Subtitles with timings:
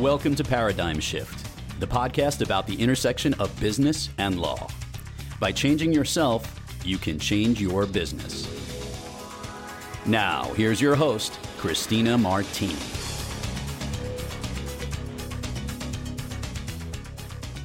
[0.00, 1.46] Welcome to Paradigm Shift,
[1.78, 4.66] the podcast about the intersection of business and law.
[5.38, 8.48] By changing yourself, you can change your business.
[10.06, 12.74] Now, here's your host, Christina Martini.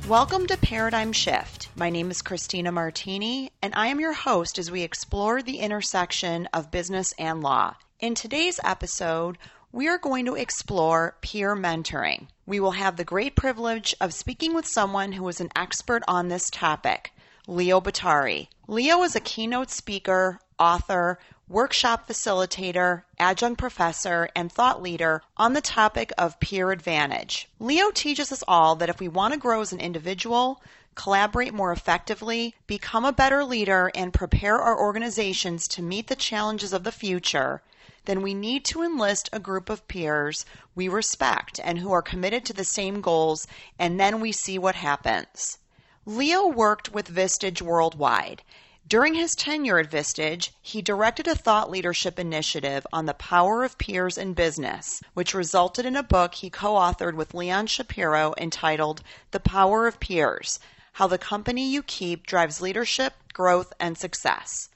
[0.10, 1.70] Welcome to Paradigm Shift.
[1.78, 6.50] My name is Christina Martini, and I am your host as we explore the intersection
[6.52, 7.78] of business and law.
[8.02, 9.38] In today's episode,
[9.76, 12.28] we are going to explore peer mentoring.
[12.46, 16.30] We will have the great privilege of speaking with someone who is an expert on
[16.30, 17.12] this topic,
[17.46, 18.48] Leo Bottari.
[18.70, 21.20] Leo is a keynote speaker, author,
[21.50, 27.50] workshop facilitator, adjunct professor, and thought leader on the topic of peer advantage.
[27.60, 30.64] Leo teaches us all that if we want to grow as an individual,
[30.96, 36.72] collaborate more effectively, become a better leader, and prepare our organizations to meet the challenges
[36.72, 37.62] of the future,
[38.06, 42.46] then we need to enlist a group of peers we respect and who are committed
[42.46, 43.48] to the same goals,
[43.80, 45.58] and then we see what happens.
[46.06, 48.44] Leo worked with Vistage worldwide.
[48.88, 53.80] During his tenure at Vistage, he directed a thought leadership initiative on the power of
[53.80, 59.02] peers in business, which resulted in a book he co authored with Leon Shapiro entitled
[59.32, 60.60] The Power of Peers
[60.94, 64.70] How the Company You Keep Drives Leadership, Growth, and Success.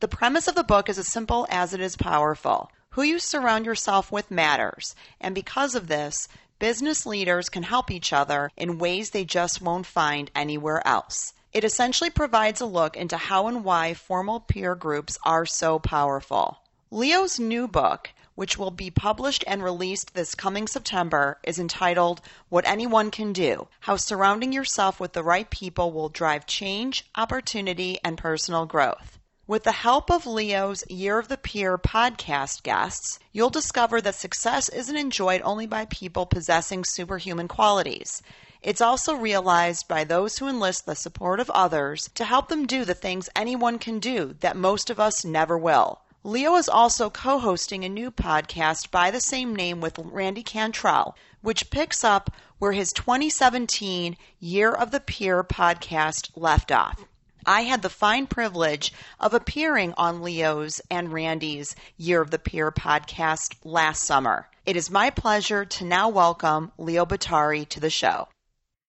[0.00, 2.70] The premise of the book is as simple as it is powerful.
[2.94, 6.28] Who you surround yourself with matters, and because of this,
[6.60, 11.32] business leaders can help each other in ways they just won't find anywhere else.
[11.52, 16.60] It essentially provides a look into how and why formal peer groups are so powerful.
[16.92, 22.64] Leo's new book, which will be published and released this coming September, is entitled What
[22.64, 28.16] Anyone Can Do How Surrounding Yourself with the Right People Will Drive Change, Opportunity, and
[28.16, 29.18] Personal Growth.
[29.46, 34.70] With the help of Leo's Year of the Peer podcast guests, you'll discover that success
[34.70, 38.22] isn't enjoyed only by people possessing superhuman qualities.
[38.62, 42.86] It's also realized by those who enlist the support of others to help them do
[42.86, 46.00] the things anyone can do that most of us never will.
[46.22, 51.18] Leo is also co hosting a new podcast by the same name with Randy Cantrell,
[51.42, 57.04] which picks up where his 2017 Year of the Peer podcast left off.
[57.46, 62.72] I had the fine privilege of appearing on Leo's and Randy's Year of the Peer
[62.72, 64.48] podcast last summer.
[64.64, 68.28] It is my pleasure to now welcome Leo Bottari to the show.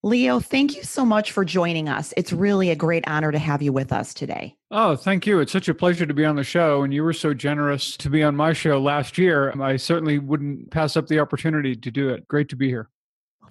[0.03, 2.13] Leo, thank you so much for joining us.
[2.16, 4.55] It's really a great honor to have you with us today.
[4.69, 5.39] Oh, thank you.
[5.39, 6.83] It's such a pleasure to be on the show.
[6.83, 9.51] And you were so generous to be on my show last year.
[9.59, 12.27] I certainly wouldn't pass up the opportunity to do it.
[12.27, 12.87] Great to be here.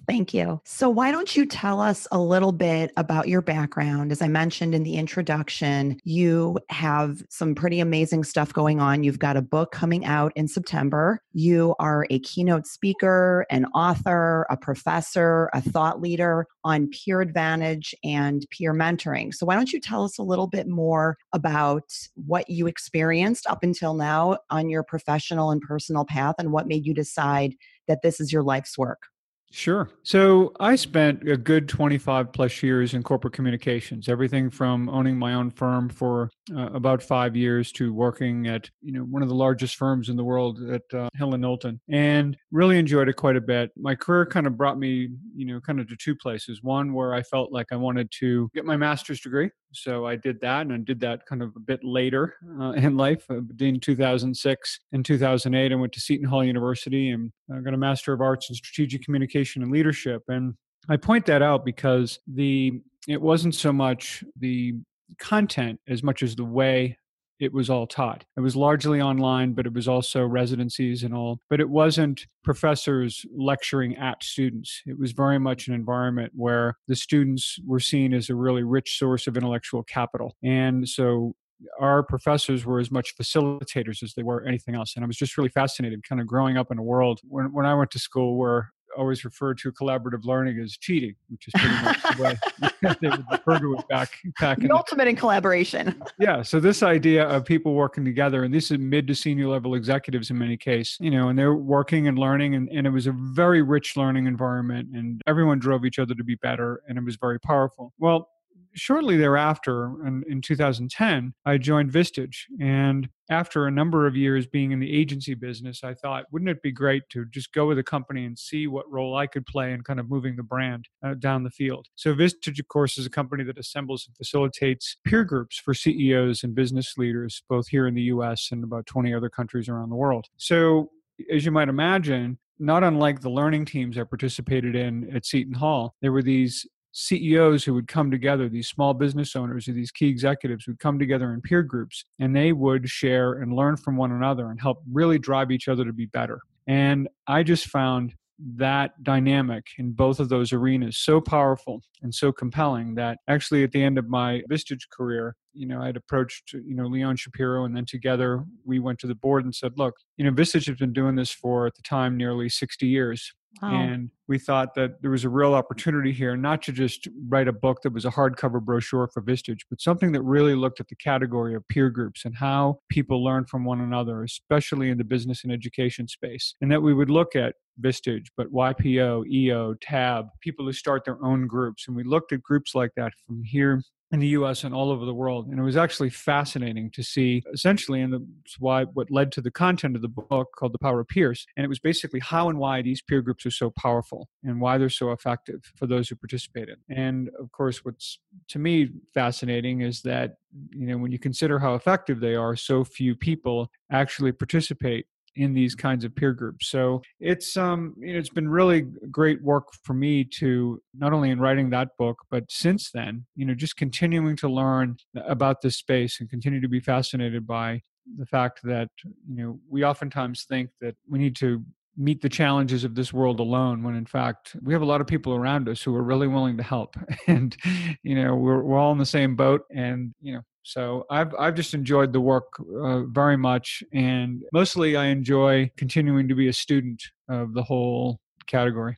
[0.07, 0.61] Thank you.
[0.65, 4.11] So, why don't you tell us a little bit about your background?
[4.11, 9.03] As I mentioned in the introduction, you have some pretty amazing stuff going on.
[9.03, 11.21] You've got a book coming out in September.
[11.33, 17.95] You are a keynote speaker, an author, a professor, a thought leader on peer advantage
[18.03, 19.33] and peer mentoring.
[19.33, 23.63] So, why don't you tell us a little bit more about what you experienced up
[23.63, 27.55] until now on your professional and personal path and what made you decide
[27.87, 29.03] that this is your life's work?
[29.51, 29.89] Sure.
[30.03, 35.33] So I spent a good 25 plus years in corporate communications, everything from owning my
[35.33, 39.35] own firm for uh, about five years to working at, you know, one of the
[39.35, 43.41] largest firms in the world at uh, and Knowlton and really enjoyed it quite a
[43.41, 43.71] bit.
[43.77, 46.61] My career kind of brought me, you know, kind of to two places.
[46.61, 50.39] One where I felt like I wanted to get my master's degree so I did
[50.41, 53.79] that, and I did that kind of a bit later uh, in life, uh, between
[53.79, 55.71] 2006 and 2008.
[55.71, 59.03] I went to Seton Hall University and I got a Master of Arts in Strategic
[59.03, 60.23] Communication and Leadership.
[60.27, 60.55] And
[60.89, 64.75] I point that out because the it wasn't so much the
[65.19, 66.97] content as much as the way
[67.39, 68.23] it was all taught.
[68.37, 71.39] It was largely online, but it was also residencies and all.
[71.49, 74.81] But it wasn't professors lecturing at students.
[74.85, 78.97] It was very much an environment where the students were seen as a really rich
[78.97, 80.35] source of intellectual capital.
[80.43, 81.35] And so
[81.79, 84.93] our professors were as much facilitators as they were anything else.
[84.95, 87.65] And I was just really fascinated kind of growing up in a world when, when
[87.65, 91.83] I went to school where always referred to collaborative learning as cheating, which is pretty
[91.83, 94.57] much the way they would refer to it back back.
[94.57, 96.01] The in ultimate the, in collaboration.
[96.19, 96.41] yeah.
[96.41, 100.29] So this idea of people working together, and this is mid to senior level executives
[100.29, 103.13] in many cases, you know, and they're working and learning, and, and it was a
[103.13, 107.15] very rich learning environment, and everyone drove each other to be better, and it was
[107.15, 107.93] very powerful.
[107.99, 108.29] Well,
[108.75, 112.43] shortly thereafter, in, in 2010, I joined Vistage.
[112.59, 116.61] And after a number of years being in the agency business, I thought, wouldn't it
[116.61, 119.71] be great to just go with a company and see what role I could play
[119.73, 121.87] in kind of moving the brand uh, down the field?
[121.95, 126.43] So, Vistage, of course, is a company that assembles and facilitates peer groups for CEOs
[126.43, 129.95] and business leaders, both here in the US and about 20 other countries around the
[129.95, 130.27] world.
[130.37, 130.91] So,
[131.31, 135.95] as you might imagine, not unlike the learning teams I participated in at Seton Hall,
[136.01, 136.65] there were these
[136.97, 140.97] CEOs who would come together, these small business owners or these key executives would come
[140.97, 144.81] together in peer groups and they would share and learn from one another and help
[144.89, 146.39] really drive each other to be better.
[146.67, 148.15] And I just found
[148.55, 153.73] that dynamic in both of those arenas so powerful and so compelling that actually at
[153.73, 157.75] the end of my Vistage career, you know, I'd approached, you know, Leon Shapiro and
[157.75, 160.93] then together we went to the board and said, look, you know, Vistage has been
[160.93, 163.33] doing this for at the time nearly 60 years.
[163.61, 163.69] Wow.
[163.69, 167.53] And we thought that there was a real opportunity here, not to just write a
[167.53, 170.95] book that was a hardcover brochure for Vistage, but something that really looked at the
[170.95, 175.43] category of peer groups and how people learn from one another, especially in the business
[175.43, 176.55] and education space.
[176.59, 181.23] And that we would look at Vistage, but YPO, EO, TAB, people who start their
[181.23, 181.87] own groups.
[181.87, 183.81] And we looked at groups like that from here
[184.11, 185.47] in the US and all over the world.
[185.47, 189.51] And it was actually fascinating to see essentially, and that's why what led to the
[189.51, 191.45] content of the book called The Power of Peers.
[191.57, 194.77] And it was basically how and why these peer groups are so powerful and why
[194.77, 196.95] they're so effective for those who participate in.
[196.95, 198.19] And of course, what's
[198.49, 200.35] to me fascinating is that,
[200.71, 205.53] you know, when you consider how effective they are, so few people actually participate in
[205.53, 206.69] these kinds of peer groups.
[206.69, 211.29] So it's um you know, it's been really great work for me to not only
[211.29, 215.77] in writing that book, but since then, you know, just continuing to learn about this
[215.77, 217.81] space and continue to be fascinated by
[218.17, 218.89] the fact that
[219.27, 221.63] you know we oftentimes think that we need to
[221.97, 225.07] meet the challenges of this world alone when in fact we have a lot of
[225.07, 226.95] people around us who are really willing to help
[227.27, 227.57] and
[228.03, 231.53] you know we're, we're all in the same boat and you know so I've I've
[231.53, 236.53] just enjoyed the work uh, very much, and mostly I enjoy continuing to be a
[236.53, 238.97] student of the whole category.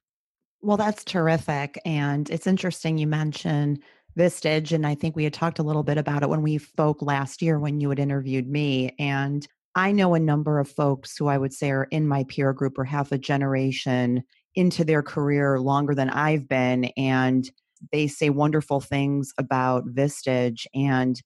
[0.61, 3.83] Well, that's terrific, and it's interesting you mentioned
[4.17, 7.01] Vistage, and I think we had talked a little bit about it when we spoke
[7.01, 11.27] last year when you had interviewed me, and I know a number of folks who
[11.27, 14.23] I would say are in my peer group or half a generation
[14.55, 17.47] into their career longer than I've been, and
[17.91, 21.21] they say wonderful things about Vistage and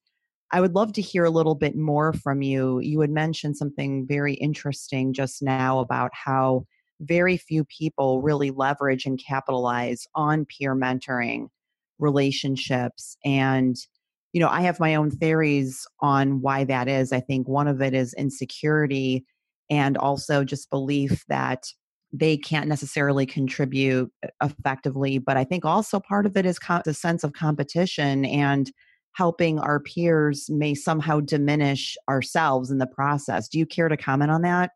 [0.52, 2.78] I would love to hear a little bit more from you.
[2.80, 6.66] You had mentioned something very interesting just now about how
[7.00, 11.46] very few people really leverage and capitalize on peer mentoring
[11.98, 13.16] relationships.
[13.24, 13.76] And,
[14.34, 17.12] you know, I have my own theories on why that is.
[17.12, 19.24] I think one of it is insecurity
[19.70, 21.64] and also just belief that
[22.12, 24.12] they can't necessarily contribute
[24.42, 25.16] effectively.
[25.16, 28.70] But I think also part of it is co- the sense of competition and
[29.12, 33.48] helping our peers may somehow diminish ourselves in the process.
[33.48, 34.70] Do you care to comment on that?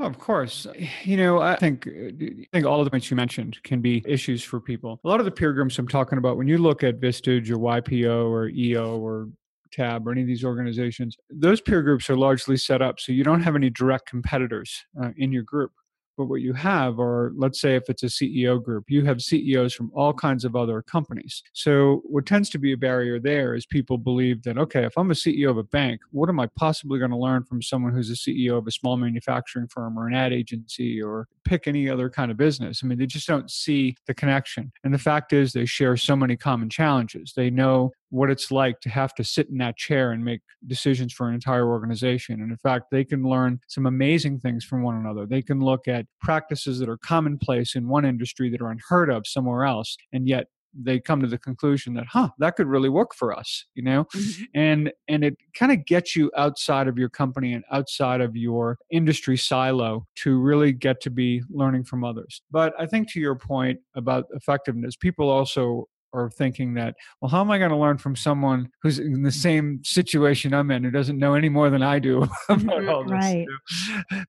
[0.00, 0.66] Oh, of course.
[1.02, 4.04] You know, I think uh, I think all of the points you mentioned can be
[4.06, 5.00] issues for people.
[5.04, 7.58] A lot of the peer groups I'm talking about, when you look at Vistage or
[7.58, 9.28] YPO or EO or
[9.72, 13.24] TAB or any of these organizations those peer groups are largely set up so you
[13.24, 15.72] don't have any direct competitors uh, in your group
[16.18, 19.72] but what you have are, let's say, if it's a CEO group, you have CEOs
[19.72, 21.44] from all kinds of other companies.
[21.52, 25.12] So, what tends to be a barrier there is people believe that, okay, if I'm
[25.12, 28.10] a CEO of a bank, what am I possibly going to learn from someone who's
[28.10, 32.10] a CEO of a small manufacturing firm or an ad agency or pick any other
[32.10, 32.80] kind of business?
[32.82, 34.72] I mean, they just don't see the connection.
[34.82, 37.32] And the fact is, they share so many common challenges.
[37.36, 41.12] They know what it's like to have to sit in that chair and make decisions
[41.12, 42.40] for an entire organization.
[42.40, 45.26] And in fact, they can learn some amazing things from one another.
[45.26, 49.26] They can look at practices that are commonplace in one industry that are unheard of
[49.26, 53.14] somewhere else, and yet they come to the conclusion that huh that could really work
[53.14, 54.44] for us you know mm-hmm.
[54.54, 58.76] and and it kind of gets you outside of your company and outside of your
[58.90, 63.34] industry silo to really get to be learning from others but i think to your
[63.34, 67.98] point about effectiveness people also or thinking that, well, how am I going to learn
[67.98, 71.82] from someone who's in the same situation I'm in, who doesn't know any more than
[71.82, 73.12] I do about mm-hmm, all this?
[73.12, 73.46] Right.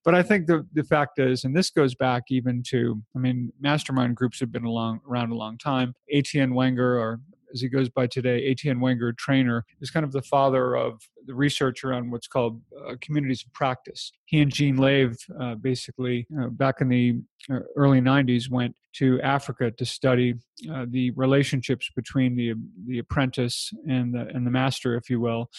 [0.04, 3.52] But I think the the fact is, and this goes back even to, I mean,
[3.60, 5.94] mastermind groups have been along, around a long time.
[6.12, 7.20] Etienne Wenger, or
[7.54, 11.34] as he goes by today, Etienne Wenger Trayner, is kind of the father of the
[11.34, 14.12] research around what's called uh, communities of practice.
[14.26, 19.22] He and Jean Lave, uh, basically, uh, back in the uh, early 90s, went to
[19.22, 20.36] Africa to study
[20.72, 22.54] uh, the relationships between the
[22.88, 25.50] the apprentice and the and the master, if you will,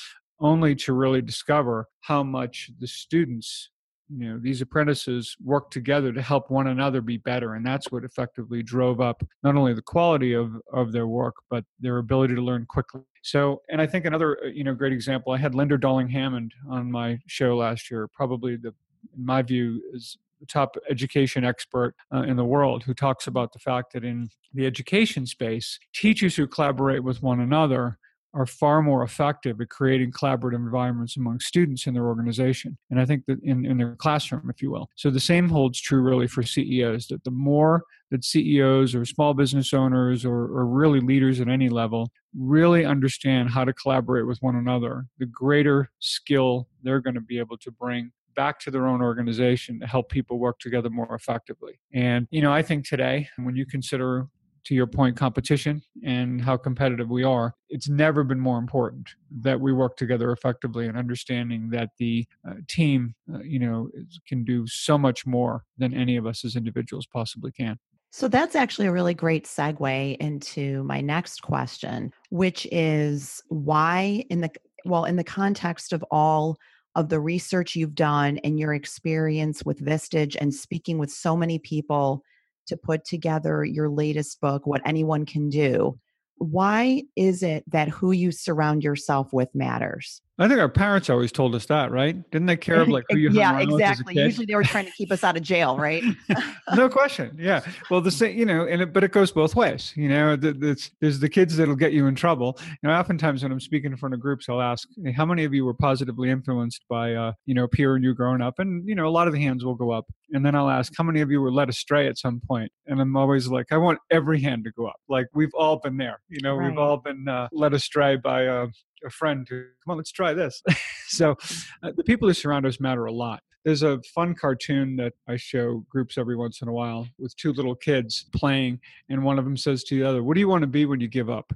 [0.40, 3.70] only to really discover how much the students
[4.12, 8.04] you know these apprentices work together to help one another be better and that's what
[8.04, 12.42] effectively drove up not only the quality of of their work but their ability to
[12.42, 13.02] learn quickly.
[13.22, 16.90] So and i think another uh, you know great example i had Linda Darling-Hammond on
[16.90, 18.74] my show last year probably the
[19.16, 23.52] in my view is the top education expert uh, in the world who talks about
[23.52, 27.98] the fact that in the education space teachers who collaborate with one another
[28.34, 32.78] are far more effective at creating collaborative environments among students in their organization.
[32.90, 34.88] And I think that in, in their classroom, if you will.
[34.96, 39.34] So the same holds true really for CEOs that the more that CEOs or small
[39.34, 44.38] business owners or, or really leaders at any level really understand how to collaborate with
[44.40, 48.86] one another, the greater skill they're going to be able to bring back to their
[48.86, 51.78] own organization to help people work together more effectively.
[51.92, 54.28] And, you know, I think today, when you consider
[54.64, 59.08] to your point, competition and how competitive we are, it's never been more important
[59.40, 63.88] that we work together effectively and understanding that the uh, team, uh, you know,
[64.26, 67.78] can do so much more than any of us as individuals possibly can.
[68.12, 74.40] So that's actually a really great segue into my next question, which is why in
[74.40, 74.50] the
[74.84, 76.56] well in the context of all
[76.96, 81.58] of the research you've done and your experience with Vistage and speaking with so many
[81.58, 82.24] people
[82.66, 85.98] to put together your latest book, What Anyone Can Do.
[86.36, 90.22] Why is it that who you surround yourself with matters?
[90.40, 92.16] I think our parents always told us that, right?
[92.30, 94.14] Didn't they care of like who you Yeah, exactly.
[94.14, 96.02] Usually they were trying to keep us out of jail, right?
[96.74, 97.36] no question.
[97.38, 97.60] Yeah.
[97.90, 99.92] Well, the same, you know, and it, but it goes both ways.
[99.96, 102.58] You know, there's the kids that'll get you in trouble.
[102.82, 105.44] You know, oftentimes when I'm speaking in front of groups, I'll ask, hey, how many
[105.44, 108.58] of you were positively influenced by, uh, you know, peer and you growing up?
[108.58, 110.06] And you know, a lot of the hands will go up.
[110.32, 112.72] And then I'll ask, how many of you were led astray at some point?
[112.86, 115.00] And I'm always like, I want every hand to go up.
[115.06, 116.20] Like we've all been there.
[116.30, 116.70] You know, right.
[116.70, 118.68] we've all been uh, led astray by, uh,
[119.04, 120.62] a friend who come on let's try this.
[121.12, 121.34] So
[121.82, 123.42] uh, the people who surround us matter a lot.
[123.64, 127.52] There's a fun cartoon that i show groups every once in a while with two
[127.52, 128.78] little kids playing
[129.08, 131.00] and one of them says to the other what do you want to be when
[131.00, 131.52] you give up?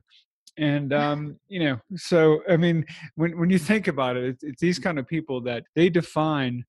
[0.58, 2.84] And um, you know so i mean
[3.14, 6.64] when, when you think about it it's, it's these kind of people that they define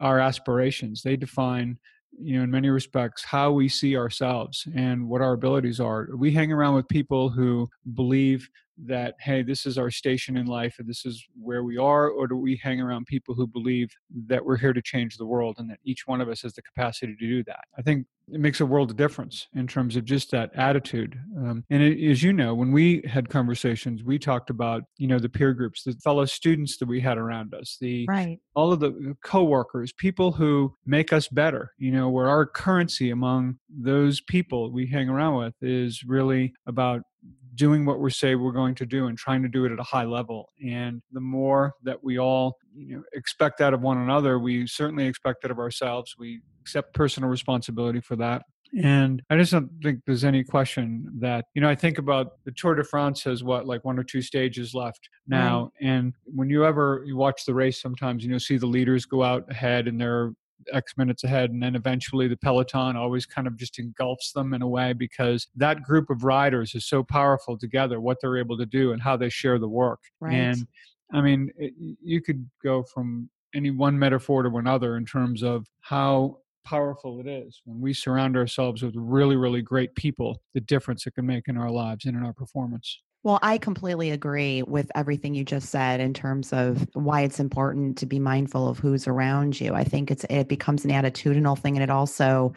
[0.00, 1.02] our aspirations.
[1.02, 1.78] They define
[2.20, 6.08] you know in many respects how we see ourselves and what our abilities are.
[6.16, 8.48] We hang around with people who believe
[8.86, 12.26] that hey this is our station in life and this is where we are or
[12.26, 13.90] do we hang around people who believe
[14.26, 16.62] that we're here to change the world and that each one of us has the
[16.62, 17.64] capacity to do that?
[17.76, 21.64] I think it makes a world of difference in terms of just that attitude um,
[21.70, 25.28] and it, as you know when we had conversations we talked about you know the
[25.28, 28.38] peer groups the fellow students that we had around us the right.
[28.54, 33.58] all of the coworkers people who make us better you know where our currency among
[33.68, 37.02] those people we hang around with is really about
[37.58, 39.84] doing what we say we're going to do and trying to do it at a
[39.84, 40.48] high level.
[40.64, 45.06] And the more that we all you know, expect that of one another, we certainly
[45.06, 46.14] expect it of ourselves.
[46.18, 48.42] We accept personal responsibility for that.
[48.82, 52.52] And I just don't think there's any question that, you know, I think about the
[52.52, 55.70] Tour de France has what, like one or two stages left now.
[55.80, 55.88] Right.
[55.88, 59.22] And when you ever you watch the race, sometimes you know see the leaders go
[59.22, 60.32] out ahead and they're
[60.72, 61.50] X minutes ahead.
[61.50, 65.46] And then eventually the Peloton always kind of just engulfs them in a way because
[65.56, 69.16] that group of riders is so powerful together, what they're able to do and how
[69.16, 70.00] they share the work.
[70.20, 70.34] Right.
[70.34, 70.66] And
[71.12, 75.66] I mean, it, you could go from any one metaphor to another in terms of
[75.80, 81.06] how powerful it is when we surround ourselves with really, really great people, the difference
[81.06, 83.00] it can make in our lives and in our performance.
[83.24, 87.98] Well, I completely agree with everything you just said in terms of why it's important
[87.98, 89.74] to be mindful of who's around you.
[89.74, 92.54] I think it's it becomes an attitudinal thing, and it also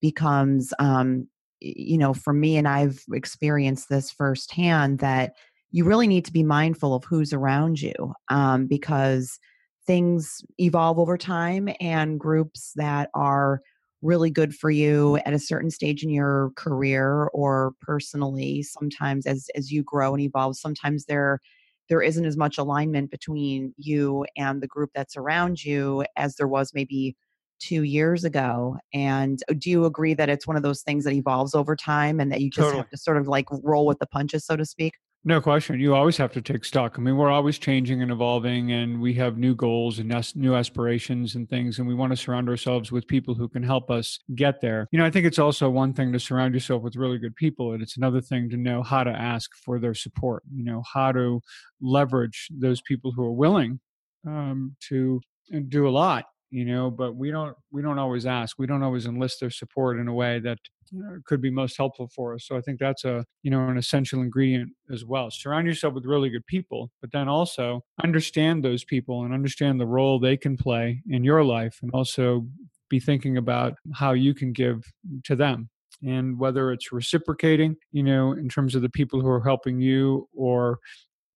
[0.00, 1.28] becomes, um,
[1.60, 5.34] you know, for me, and I've experienced this firsthand that
[5.72, 9.38] you really need to be mindful of who's around you um, because
[9.86, 13.60] things evolve over time, and groups that are
[14.04, 19.48] really good for you at a certain stage in your career or personally sometimes as
[19.56, 21.40] as you grow and evolve sometimes there
[21.88, 26.48] there isn't as much alignment between you and the group that's around you as there
[26.48, 27.16] was maybe
[27.60, 31.14] two years ago and uh, do you agree that it's one of those things that
[31.14, 32.76] evolves over time and that you just totally.
[32.76, 34.94] have to sort of like roll with the punches so to speak
[35.26, 35.80] no question.
[35.80, 36.96] You always have to take stock.
[36.96, 41.34] I mean, we're always changing and evolving, and we have new goals and new aspirations
[41.34, 44.60] and things, and we want to surround ourselves with people who can help us get
[44.60, 44.86] there.
[44.92, 47.72] You know, I think it's also one thing to surround yourself with really good people,
[47.72, 50.42] and it's another thing to know how to ask for their support.
[50.54, 51.40] You know, how to
[51.80, 53.80] leverage those people who are willing
[54.26, 55.20] um, to
[55.54, 58.58] uh, do a lot you know but we don't we don't always ask.
[58.58, 60.58] We don't always enlist their support in a way that
[60.96, 62.46] uh, could be most helpful for us.
[62.46, 65.30] So i think that's a you know an essential ingredient as well.
[65.30, 69.86] Surround yourself with really good people but then also understand those people and understand the
[69.86, 72.46] role they can play in your life and also
[72.88, 74.84] be thinking about how you can give
[75.24, 75.68] to them.
[76.06, 80.28] And whether it's reciprocating you know in terms of the people who are helping you
[80.34, 80.78] or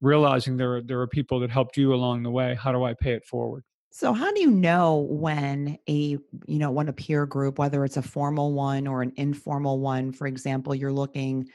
[0.01, 2.95] realizing there are, there are people that helped you along the way how do i
[2.95, 3.65] pay it forward
[3.99, 7.97] so how do you know when a you know when a peer group whether it's
[7.97, 11.49] a formal one or an informal one for example you're looking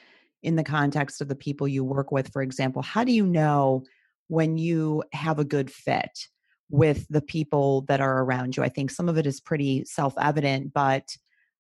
[0.44, 3.84] in the context of the people you work with, for example, how do you know
[4.28, 6.28] when you have a good fit
[6.70, 8.64] with the people that are around you?
[8.64, 11.16] I think some of it is pretty self evident, but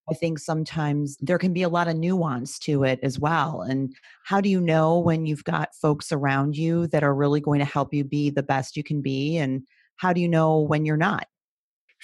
[0.09, 3.61] I think sometimes there can be a lot of nuance to it as well.
[3.61, 7.59] And how do you know when you've got folks around you that are really going
[7.59, 9.37] to help you be the best you can be?
[9.37, 9.63] And
[9.97, 11.27] how do you know when you're not?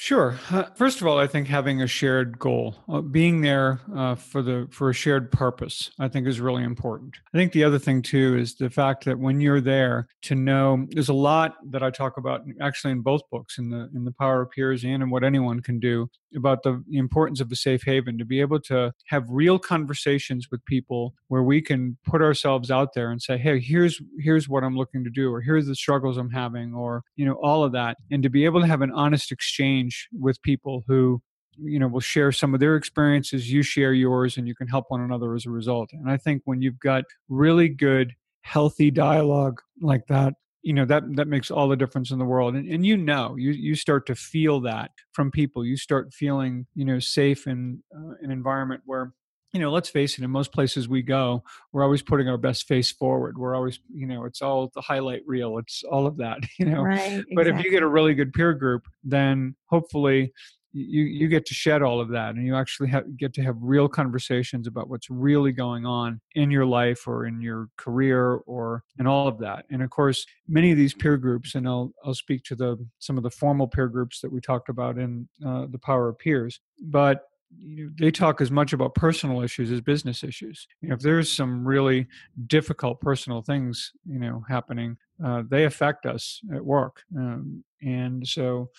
[0.01, 0.39] Sure.
[0.75, 4.65] First of all, I think having a shared goal, uh, being there uh, for the
[4.71, 7.17] for a shared purpose, I think is really important.
[7.33, 10.87] I think the other thing too is the fact that when you're there, to know
[10.91, 14.13] there's a lot that I talk about actually in both books, in the in the
[14.13, 17.55] Power of Peers and in what anyone can do about the, the importance of a
[17.57, 22.21] safe haven to be able to have real conversations with people where we can put
[22.21, 25.67] ourselves out there and say, hey, here's here's what I'm looking to do, or here's
[25.67, 28.67] the struggles I'm having, or you know all of that, and to be able to
[28.67, 31.21] have an honest exchange exchange with people who
[31.57, 34.85] you know will share some of their experiences you share yours and you can help
[34.89, 35.89] one another as a result.
[35.91, 41.03] And i think when you've got really good healthy dialogue like that you know that
[41.15, 42.55] that makes all the difference in the world.
[42.55, 45.65] And, and you know you you start to feel that from people.
[45.65, 49.13] You start feeling you know safe in uh, an environment where
[49.53, 52.67] you know, let's face it, in most places we go, we're always putting our best
[52.67, 53.37] face forward.
[53.37, 55.57] We're always, you know, it's all the highlight reel.
[55.57, 56.81] It's all of that, you know.
[56.81, 57.23] Right.
[57.35, 60.33] But if you get a really good peer group, then hopefully
[60.71, 63.55] you you get to shed all of that and you actually have, get to have
[63.59, 68.83] real conversations about what's really going on in your life or in your career or
[68.99, 72.13] in all of that and of course many of these peer groups and i'll i'll
[72.13, 75.65] speak to the some of the formal peer groups that we talked about in uh,
[75.71, 77.23] the power of peers but
[77.57, 80.67] you know, they talk as much about personal issues as business issues.
[80.81, 82.07] You know, if there's some really
[82.47, 87.03] difficult personal things, you know, happening, uh, they affect us at work.
[87.17, 88.69] Um, and so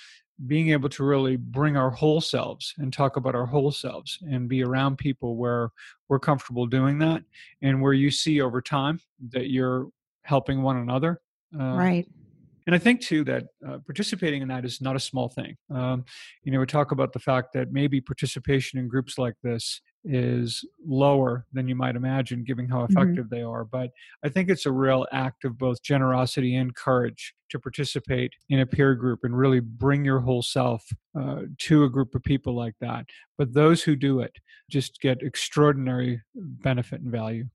[0.47, 4.49] being able to really bring our whole selves and talk about our whole selves and
[4.49, 5.71] be around people where
[6.09, 7.23] we're comfortable doing that
[7.63, 9.01] and where you see over time
[9.31, 9.89] that you're
[10.23, 11.21] helping one another.
[11.59, 12.09] Uh, right
[12.71, 15.57] and I think too that uh, participating in that is not a small thing.
[15.75, 16.05] Um,
[16.45, 20.65] you know, we talk about the fact that maybe participation in groups like this is
[20.87, 22.97] lower than you might imagine, given how mm-hmm.
[22.97, 23.35] effective mm-hmm.
[23.35, 23.65] they are.
[23.65, 23.91] But
[24.25, 28.67] I think it's a real act of both generosity and courage to participate in a
[28.67, 30.87] peer group and really bring your whole self
[31.21, 33.05] uh, to a group of people like that.
[33.37, 34.37] But those who do it
[34.71, 37.47] just get extraordinary benefit and value.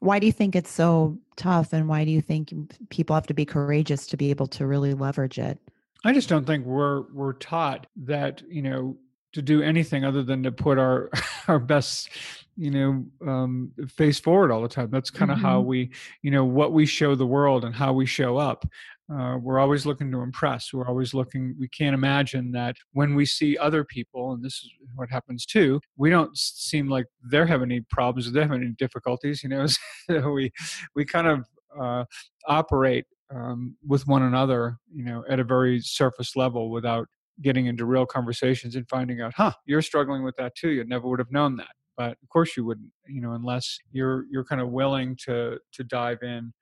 [0.00, 2.52] Why do you think it's so tough and why do you think
[2.88, 5.58] people have to be courageous to be able to really leverage it?
[6.04, 8.96] I just don't think we're we're taught that, you know,
[9.32, 11.10] to do anything other than to put our
[11.48, 12.10] our best
[12.56, 15.46] you know um, face forward all the time that's kind of mm-hmm.
[15.46, 15.90] how we
[16.22, 18.66] you know what we show the world and how we show up
[19.12, 23.24] uh, we're always looking to impress we're always looking we can't imagine that when we
[23.24, 27.70] see other people and this is what happens too we don't seem like they're having
[27.70, 29.66] any problems they're having any difficulties you know
[30.10, 30.50] so we
[30.94, 31.46] we kind of
[31.80, 32.04] uh,
[32.46, 37.06] operate um, with one another you know at a very surface level without
[37.40, 41.08] getting into real conversations and finding out huh you're struggling with that too you never
[41.08, 41.68] would have known that.
[41.96, 45.84] But of course you wouldn't you know unless you're you're kind of willing to to
[45.84, 46.52] dive in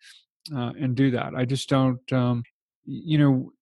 [0.54, 1.34] uh, and do that.
[1.34, 2.42] I just don't, um,
[2.84, 3.52] you know,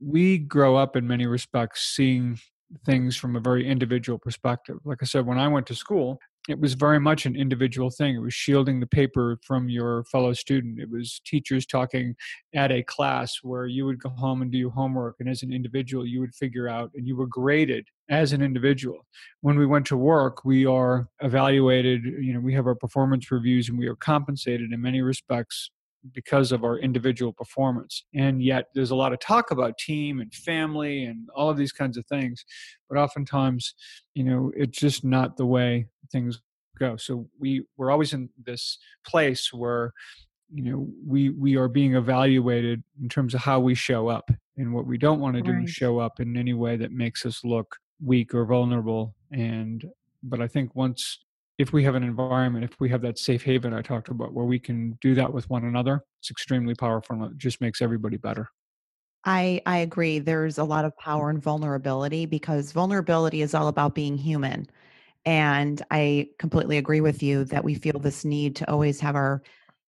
[0.00, 2.38] we grow up in many respects seeing
[2.86, 4.78] things from a very individual perspective.
[4.84, 8.16] Like I said, when I went to school, it was very much an individual thing.
[8.16, 10.80] It was shielding the paper from your fellow student.
[10.80, 12.16] It was teachers talking
[12.52, 15.52] at a class where you would go home and do your homework, and as an
[15.52, 19.06] individual, you would figure out, and you were graded as an individual.
[19.42, 22.02] When we went to work, we are evaluated.
[22.04, 25.70] You know, we have our performance reviews, and we are compensated in many respects
[26.12, 28.04] because of our individual performance.
[28.14, 31.72] And yet there's a lot of talk about team and family and all of these
[31.72, 32.44] kinds of things.
[32.88, 33.74] But oftentimes,
[34.14, 36.40] you know, it's just not the way things
[36.78, 36.96] go.
[36.96, 39.92] So we, we're always in this place where,
[40.52, 44.30] you know, we we are being evaluated in terms of how we show up.
[44.58, 45.64] And what we don't want to do right.
[45.64, 49.14] is show up in any way that makes us look weak or vulnerable.
[49.30, 49.82] And
[50.22, 51.20] but I think once
[51.58, 54.46] if we have an environment, if we have that safe haven I talked about where
[54.46, 58.16] we can do that with one another, it's extremely powerful and it just makes everybody
[58.16, 58.48] better.
[59.24, 60.18] I, I agree.
[60.18, 64.66] There's a lot of power in vulnerability because vulnerability is all about being human.
[65.24, 69.42] And I completely agree with you that we feel this need to always have our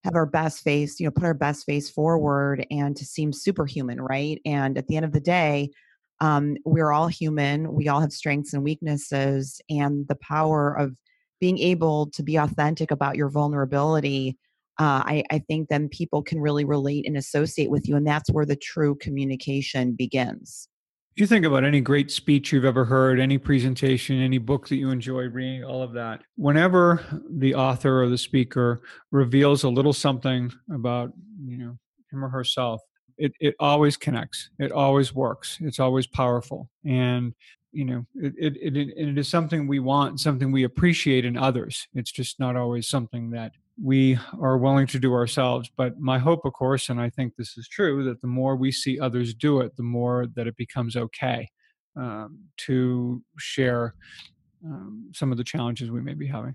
[0.05, 3.99] have our best face, you know, put our best face forward and to seem superhuman,
[3.99, 4.39] right?
[4.45, 5.71] And at the end of the day,
[6.21, 7.73] um, we're all human.
[7.73, 10.95] We all have strengths and weaknesses, and the power of
[11.45, 14.39] being able to be authentic about your vulnerability
[14.79, 18.31] uh, I, I, think then people can really relate and associate with you and that's
[18.31, 20.69] where the true communication begins
[21.17, 24.91] You think about any great speech you've ever heard, any presentation, any book that you
[24.91, 26.23] enjoy reading, all of that.
[26.37, 28.81] Whenever the author or the speaker
[29.13, 31.13] reveals a little something about,
[31.45, 31.79] you know,
[32.11, 32.81] him or herself,
[33.19, 34.51] it, it always connects.
[34.59, 35.59] It always works.
[35.61, 36.71] It's always powerful.
[36.85, 37.35] And,
[37.75, 41.89] you know, it, it, it, it is something we want, something we appreciate in others.
[41.95, 45.71] It's just not always something that we are willing to do ourselves.
[45.77, 48.71] But my hope, of course, and I think this is true, that the more we
[48.71, 51.49] see others do it, the more that it becomes okay
[51.97, 53.95] um, to share
[54.65, 56.55] um, some of the challenges we may be having.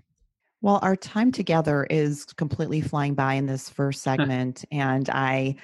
[0.62, 5.56] Well, our time together is completely flying by in this first segment, and I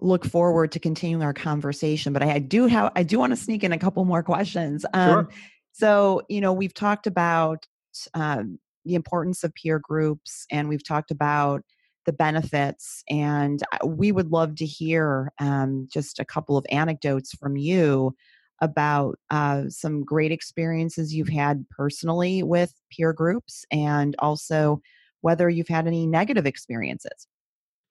[0.00, 2.12] look forward to continuing our conversation.
[2.12, 4.84] But I, I do have I do want to sneak in a couple more questions.
[4.94, 5.28] Um, sure.
[5.72, 7.66] So, you know, we've talked about
[8.14, 11.62] um, the importance of peer groups and we've talked about
[12.06, 17.56] the benefits and we would love to hear um, just a couple of anecdotes from
[17.56, 18.14] you
[18.62, 24.80] about uh, some great experiences you've had personally with peer groups and also
[25.20, 27.26] whether you've had any negative experiences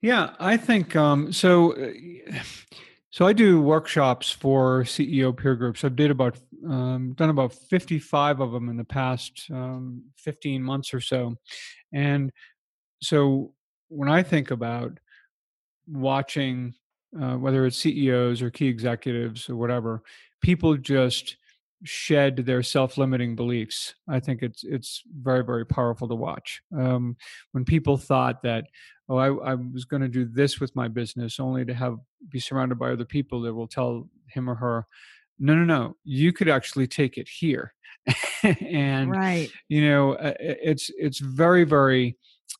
[0.01, 1.91] yeah i think um, so uh,
[3.11, 8.39] so i do workshops for ceo peer groups i've did about um, done about 55
[8.39, 11.35] of them in the past um, 15 months or so.
[11.93, 12.31] And
[13.01, 13.53] so
[13.87, 14.99] when I think about
[15.87, 16.73] watching,
[17.19, 20.03] uh, whether it's CEOs or key executives or whatever,
[20.41, 21.37] people just
[21.83, 23.95] shed their self-limiting beliefs.
[24.07, 26.61] I think it's it's very very powerful to watch.
[26.77, 27.15] Um,
[27.53, 28.65] when people thought that,
[29.09, 31.97] oh, I, I was going to do this with my business, only to have
[32.29, 34.85] be surrounded by other people that will tell him or her
[35.39, 37.73] no no no you could actually take it here
[38.43, 39.49] and right.
[39.69, 42.17] you know uh, it's it's very very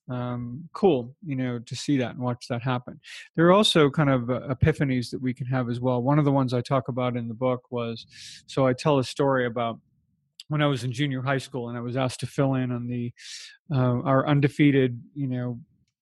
[0.10, 3.00] um, cool you know to see that and watch that happen.
[3.36, 6.02] There are also kind of uh, epiphanies that we can have as well.
[6.02, 8.06] One of the ones i talk about in the book was
[8.48, 9.80] so i tell a story about
[10.48, 12.88] when i was in junior high school and i was asked to fill in on
[12.88, 13.14] the
[13.74, 15.60] uh, our undefeated you know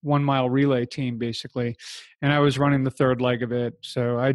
[0.08, 1.76] one mile relay team basically
[2.22, 4.34] and i was running the third leg of it so i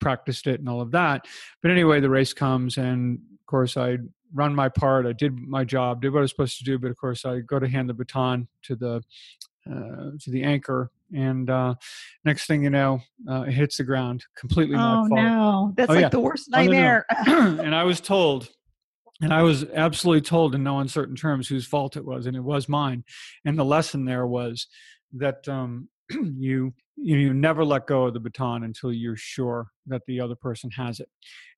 [0.00, 1.26] practiced it and all of that.
[1.62, 3.98] But anyway, the race comes, and of course, I
[4.34, 5.06] run my part.
[5.06, 6.78] I did my job, did what I was supposed to do.
[6.78, 9.02] But of course, I go to hand the baton to the
[9.70, 11.74] uh, to the anchor, and uh,
[12.24, 14.76] next thing you know, uh, it hits the ground completely.
[14.76, 16.08] Oh no, that's oh, like yeah.
[16.08, 17.06] the worst nightmare.
[17.10, 17.62] Oh, no, no.
[17.62, 18.48] and I was told.
[19.22, 22.42] And I was absolutely told in no uncertain terms whose fault it was, and it
[22.42, 23.04] was mine.
[23.44, 24.66] And the lesson there was
[25.12, 25.88] that um,
[26.36, 30.70] you you never let go of the baton until you're sure that the other person
[30.70, 31.08] has it.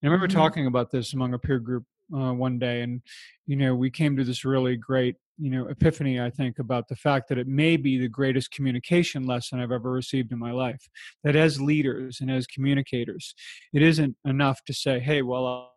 [0.00, 0.38] And I remember mm-hmm.
[0.38, 1.84] talking about this among a peer group
[2.14, 3.02] uh, one day, and
[3.46, 6.20] you know, we came to this really great, you know, epiphany.
[6.20, 9.90] I think about the fact that it may be the greatest communication lesson I've ever
[9.90, 10.88] received in my life.
[11.24, 13.34] That as leaders and as communicators,
[13.72, 15.72] it isn't enough to say, "Hey, well." I'll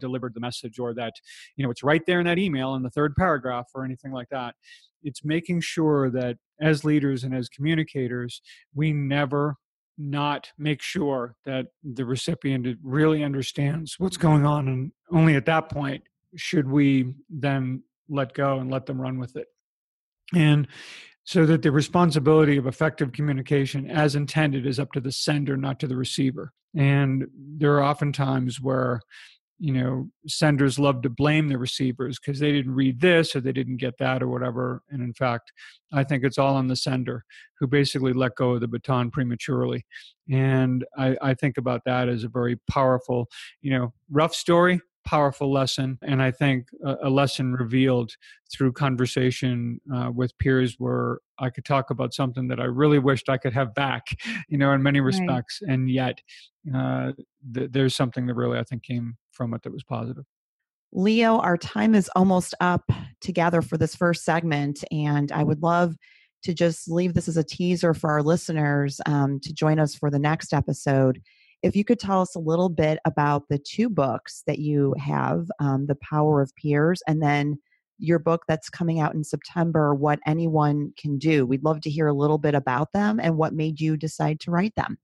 [0.00, 1.12] delivered the message or that
[1.56, 4.28] you know it's right there in that email in the third paragraph or anything like
[4.30, 4.54] that
[5.02, 8.40] it's making sure that as leaders and as communicators
[8.74, 9.56] we never
[9.98, 15.68] not make sure that the recipient really understands what's going on and only at that
[15.68, 16.02] point
[16.36, 19.48] should we then let go and let them run with it.
[20.34, 20.68] And
[21.24, 25.78] so that the responsibility of effective communication as intended is up to the sender not
[25.80, 26.52] to the receiver.
[26.74, 29.00] And there are often times where
[29.58, 33.52] you know senders love to blame the receivers because they didn't read this or they
[33.52, 35.52] didn't get that or whatever and in fact
[35.92, 37.24] i think it's all on the sender
[37.58, 39.84] who basically let go of the baton prematurely
[40.30, 43.28] and i, I think about that as a very powerful
[43.60, 48.12] you know rough story powerful lesson, and I think a, a lesson revealed
[48.52, 53.30] through conversation uh, with peers where I could talk about something that I really wished
[53.30, 54.08] I could have back,
[54.50, 55.72] you know, in many respects, right.
[55.72, 56.20] and yet
[56.74, 57.12] uh,
[57.54, 60.26] th- there's something that really I think came from it that was positive.
[60.92, 65.96] Leo, our time is almost up together for this first segment, and I would love
[66.42, 70.10] to just leave this as a teaser for our listeners um, to join us for
[70.10, 71.20] the next episode.
[71.62, 75.46] If you could tell us a little bit about the two books that you have
[75.58, 77.58] um, The Power of Peers, and then
[77.98, 81.44] your book that's coming out in September, What Anyone Can Do.
[81.44, 84.50] We'd love to hear a little bit about them and what made you decide to
[84.50, 84.98] write them.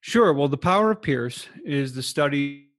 [0.00, 0.32] Sure.
[0.32, 2.71] Well, The Power of Peers is the study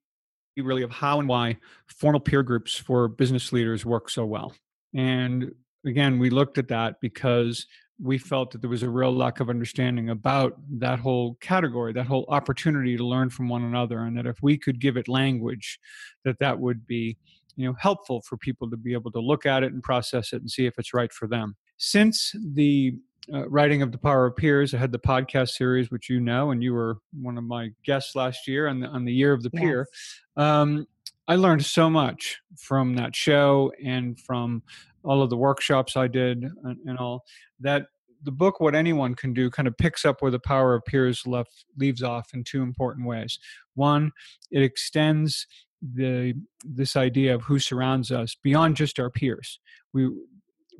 [0.58, 4.54] really of how and why formal peer groups for business leaders work so well.
[4.94, 5.54] And
[5.86, 7.66] again, we looked at that because
[8.02, 12.08] we felt that there was a real lack of understanding about that whole category that
[12.08, 15.80] whole opportunity to learn from one another and that if we could give it language
[16.26, 17.16] that that would be
[17.56, 20.42] you know helpful for people to be able to look at it and process it
[20.42, 22.96] and see if it's right for them since the
[23.32, 24.74] uh, writing of the Power of Peers.
[24.74, 28.16] I had the podcast series, which you know, and you were one of my guests
[28.16, 29.62] last year on the on the year of the yes.
[29.62, 29.88] peer.
[30.36, 30.88] Um,
[31.28, 34.64] I learned so much from that show and from
[35.04, 37.24] all of the workshops I did and, and all
[37.60, 37.88] that
[38.24, 41.28] the book what anyone can do kind of picks up where the power of peers
[41.28, 43.38] left leaves off in two important ways
[43.76, 44.12] one
[44.50, 45.46] it extends
[45.82, 46.34] the
[46.64, 49.60] this idea of who surrounds us beyond just our peers
[49.94, 50.10] we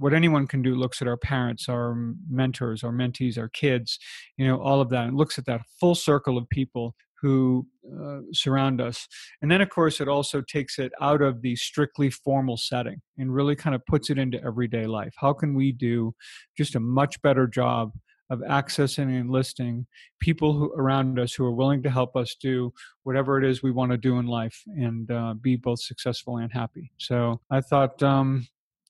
[0.04, 1.96] what anyone can do looks at our parents our
[2.30, 3.98] mentors our mentees our kids
[4.38, 7.66] you know all of that and looks at that full circle of people who
[8.02, 9.08] uh, surround us.
[9.42, 13.34] And then, of course, it also takes it out of the strictly formal setting and
[13.34, 15.13] really kind of puts it into everyday life.
[15.16, 16.13] How can we do
[16.58, 17.94] just a much better job
[18.30, 19.86] of accessing and enlisting
[20.20, 23.72] people who, around us who are willing to help us do whatever it is we
[23.72, 26.92] want to do in life and uh, be both successful and happy?
[26.98, 28.48] So I thought um,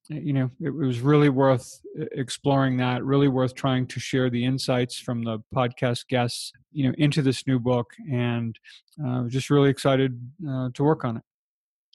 [0.09, 1.79] you know it was really worth
[2.11, 6.93] exploring that really worth trying to share the insights from the podcast guests you know
[6.97, 8.59] into this new book and
[9.05, 11.23] uh, just really excited uh, to work on it.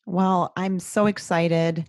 [0.07, 1.89] Well i'm so excited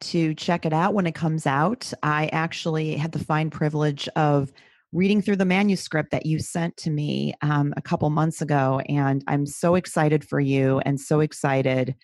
[0.00, 1.92] to check it out when it comes out.
[2.02, 4.50] I actually had the fine privilege of
[4.92, 9.22] reading through the manuscript that you sent to me um, a couple months ago and
[9.28, 11.94] i'm so excited for you and so excited